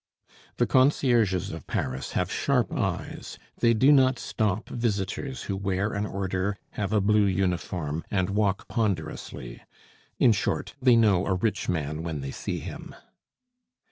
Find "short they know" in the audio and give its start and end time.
10.31-11.27